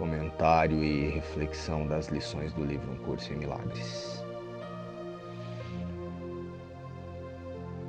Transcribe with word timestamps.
comentário 0.00 0.82
e 0.82 1.10
reflexão 1.10 1.86
das 1.86 2.08
lições 2.08 2.54
do 2.54 2.64
livro 2.64 2.90
Um 2.90 2.96
Curso 3.04 3.34
em 3.34 3.36
Milagres. 3.36 4.24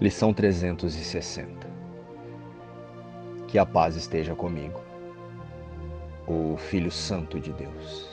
Lição 0.00 0.32
360. 0.32 1.68
Que 3.46 3.58
a 3.58 3.66
paz 3.66 3.94
esteja 3.94 4.34
comigo, 4.34 4.80
o 6.26 6.56
Filho 6.56 6.90
Santo 6.90 7.38
de 7.38 7.52
Deus. 7.52 8.08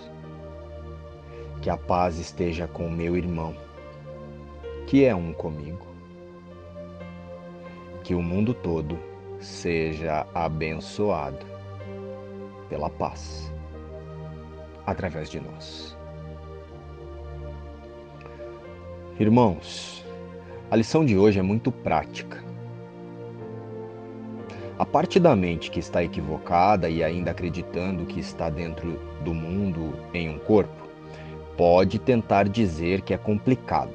Que 1.62 1.70
a 1.70 1.78
paz 1.78 2.20
esteja 2.20 2.68
com 2.68 2.90
meu 2.90 3.16
irmão, 3.16 3.56
que 4.88 5.06
é 5.06 5.16
um 5.16 5.32
comigo. 5.32 5.88
Que 8.04 8.14
o 8.14 8.22
mundo 8.22 8.54
todo 8.54 9.00
seja 9.40 10.28
abençoado 10.34 11.46
pela 12.68 12.90
paz 12.90 13.55
através 14.86 15.30
de 15.30 15.40
nós. 15.40 15.96
Irmãos, 19.20 20.06
a 20.70 20.76
lição 20.76 21.06
de 21.06 21.18
hoje 21.18 21.40
é 21.40 21.42
muito 21.42 21.72
prática. 21.72 22.44
A 24.78 24.86
parte 24.86 25.22
da 25.22 25.34
mente 25.36 25.72
que 25.72 25.80
está 25.80 26.04
equivocada 26.04 26.90
e 26.90 27.02
ainda 27.02 27.32
acreditando 27.32 28.06
que 28.06 28.20
está 28.20 28.50
dentro 28.50 29.00
do 29.22 29.34
mundo 29.34 29.98
em 30.14 30.30
um 30.30 30.38
corpo, 30.38 30.90
pode 31.56 31.98
tentar 31.98 32.50
dizer 32.50 33.02
que 33.02 33.14
é 33.14 33.18
complicado. 33.18 33.94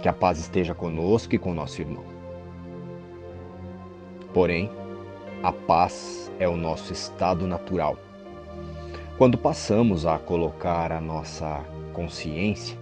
Que 0.00 0.08
a 0.08 0.12
paz 0.12 0.38
esteja 0.38 0.72
conosco 0.72 1.34
e 1.34 1.38
com 1.38 1.52
nosso 1.52 1.80
irmão. 1.80 2.04
Porém, 4.32 4.70
a 5.42 5.50
paz 5.50 6.30
é 6.38 6.48
o 6.48 6.56
nosso 6.56 6.92
estado 6.92 7.44
natural. 7.44 7.96
Quando 9.18 9.36
passamos 9.36 10.06
a 10.06 10.16
colocar 10.16 10.92
a 10.92 11.00
nossa 11.00 11.64
consciência 11.92 12.78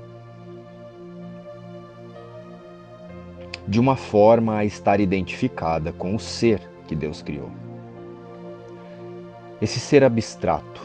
de 3.67 3.81
uma 3.81 3.97
forma 3.97 4.59
a 4.59 4.65
estar 4.67 5.01
identificada 5.01 5.95
com 5.95 6.15
o 6.15 6.21
ser 6.21 6.61
que 6.87 6.95
Deus 6.95 7.23
criou. 7.23 7.51
Esse 9.63 9.81
ser 9.81 10.05
abstrato, 10.05 10.83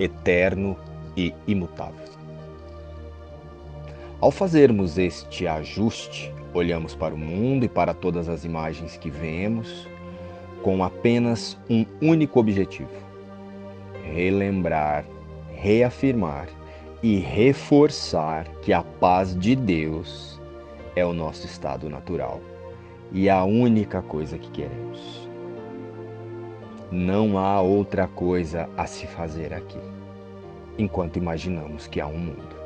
eterno 0.00 0.76
e 1.16 1.32
imutável. 1.46 2.08
Ao 4.20 4.32
fazermos 4.32 4.98
este 4.98 5.46
ajuste, 5.46 6.34
olhamos 6.52 6.96
para 6.96 7.14
o 7.14 7.18
mundo 7.18 7.64
e 7.64 7.68
para 7.68 7.94
todas 7.94 8.28
as 8.28 8.44
imagens 8.44 8.96
que 8.96 9.10
vemos 9.10 9.86
com 10.60 10.82
apenas 10.82 11.56
um 11.70 11.86
único 12.02 12.40
objetivo: 12.40 13.07
relembrar, 14.12 15.04
reafirmar 15.54 16.48
e 17.02 17.18
reforçar 17.18 18.48
que 18.62 18.72
a 18.72 18.82
paz 18.82 19.36
de 19.38 19.54
Deus 19.54 20.40
é 20.96 21.04
o 21.04 21.12
nosso 21.12 21.46
estado 21.46 21.88
natural 21.88 22.40
e 23.12 23.28
a 23.28 23.44
única 23.44 24.02
coisa 24.02 24.36
que 24.36 24.50
queremos. 24.50 25.28
Não 26.90 27.38
há 27.38 27.60
outra 27.60 28.08
coisa 28.08 28.68
a 28.76 28.86
se 28.86 29.06
fazer 29.06 29.52
aqui, 29.52 29.80
enquanto 30.78 31.16
imaginamos 31.16 31.86
que 31.86 32.00
há 32.00 32.06
um 32.06 32.18
mundo. 32.18 32.58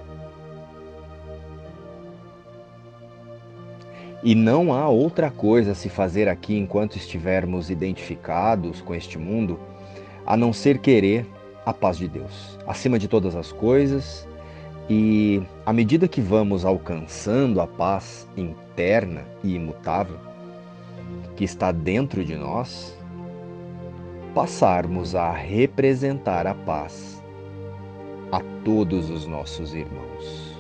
E 4.23 4.37
não 4.37 4.73
há 4.73 4.89
outra 4.89 5.33
coisa 5.33 5.73
a 5.73 5.75
se 5.75 5.89
fazer 5.89 6.29
aqui 6.29 6.57
enquanto 6.57 6.97
estivermos 6.97 7.71
identificados 7.71 8.81
com 8.81 8.95
este 8.95 9.19
mundo, 9.19 9.59
a 10.27 10.37
não 10.37 10.53
ser 10.53 10.79
querer 10.79 11.27
a 11.65 11.73
paz 11.73 11.97
de 11.97 12.09
Deus, 12.09 12.59
acima 12.67 12.99
de 12.99 13.09
todas 13.09 13.37
as 13.37 13.53
coisas. 13.53 14.27
E 14.91 15.43
à 15.65 15.73
medida 15.73 16.09
que 16.09 16.21
vamos 16.21 16.65
alcançando 16.65 17.61
a 17.61 17.67
paz 17.67 18.29
interna 18.37 19.25
e 19.43 19.55
imutável 19.55 20.19
que 21.37 21.45
está 21.45 21.73
dentro 21.73 22.25
de 22.25 22.37
nós, 22.37 22.97
passarmos 24.35 25.15
a 25.15 25.31
representar 25.31 26.47
a 26.47 26.55
paz 26.55 27.23
a 28.31 28.41
todos 28.65 29.11
os 29.11 29.27
nossos 29.27 29.75
irmãos. 29.75 30.57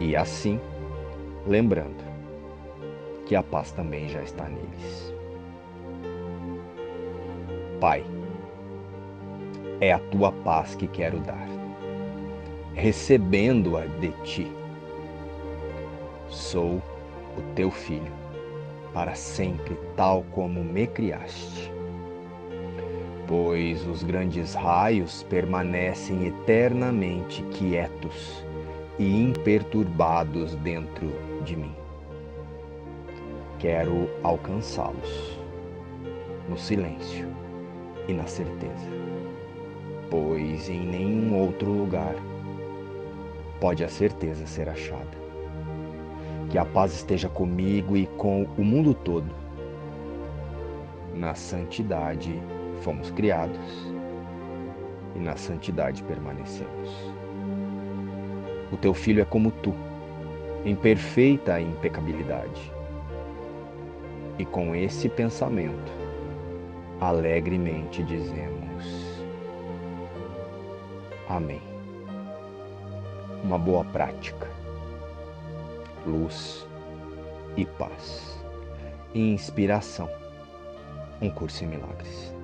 E 0.00 0.16
assim, 0.16 0.60
lembrando 1.46 2.04
que 3.26 3.34
a 3.34 3.42
paz 3.42 3.72
também 3.72 4.08
já 4.08 4.22
está 4.22 4.48
neles. 4.48 5.15
Pai, 7.80 8.02
é 9.82 9.92
a 9.92 9.98
tua 9.98 10.32
paz 10.32 10.74
que 10.74 10.86
quero 10.86 11.18
dar, 11.18 11.46
recebendo-a 12.72 13.84
de 14.00 14.12
ti. 14.22 14.50
Sou 16.30 16.82
o 17.36 17.42
teu 17.54 17.70
filho, 17.70 18.12
para 18.94 19.14
sempre, 19.14 19.76
tal 19.94 20.24
como 20.32 20.64
me 20.64 20.86
criaste. 20.86 21.70
Pois 23.28 23.86
os 23.86 24.02
grandes 24.02 24.54
raios 24.54 25.22
permanecem 25.24 26.28
eternamente 26.28 27.42
quietos 27.50 28.42
e 28.98 29.22
imperturbados 29.22 30.54
dentro 30.56 31.12
de 31.44 31.54
mim. 31.54 31.74
Quero 33.58 34.08
alcançá-los 34.22 35.38
no 36.48 36.56
silêncio 36.56 37.45
e 38.08 38.12
na 38.12 38.26
certeza, 38.26 38.88
pois 40.10 40.68
em 40.68 40.80
nenhum 40.86 41.38
outro 41.38 41.70
lugar 41.70 42.14
pode 43.60 43.82
a 43.82 43.88
certeza 43.88 44.46
ser 44.46 44.68
achada. 44.68 45.26
Que 46.50 46.58
a 46.58 46.64
paz 46.64 46.94
esteja 46.94 47.28
comigo 47.28 47.96
e 47.96 48.06
com 48.06 48.46
o 48.56 48.64
mundo 48.64 48.94
todo. 48.94 49.30
Na 51.14 51.34
santidade 51.34 52.40
fomos 52.82 53.10
criados 53.10 53.88
e 55.14 55.18
na 55.18 55.36
santidade 55.36 56.02
permanecemos. 56.04 56.90
O 58.70 58.76
teu 58.76 58.92
filho 58.94 59.22
é 59.22 59.24
como 59.24 59.50
tu 59.50 59.74
em 60.64 60.74
perfeita 60.74 61.60
impecabilidade. 61.60 62.72
E 64.38 64.44
com 64.44 64.74
esse 64.74 65.08
pensamento, 65.08 66.05
alegremente 67.00 68.02
dizemos: 68.02 68.84
Amém. 71.28 71.62
Uma 73.42 73.58
boa 73.58 73.84
prática, 73.84 74.48
luz 76.06 76.66
e 77.56 77.64
paz. 77.64 78.38
Inspiração. 79.14 80.08
Um 81.20 81.30
curso 81.30 81.64
em 81.64 81.68
milagres. 81.68 82.35